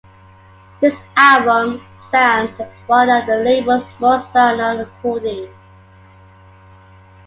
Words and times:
This 0.79 0.99
album 1.15 1.85
stands 2.07 2.59
as 2.59 2.75
one 2.87 3.07
of 3.07 3.27
the 3.27 3.35
label's 3.37 3.85
most 3.99 4.33
well-known 4.33 4.79
recordings. 4.79 5.53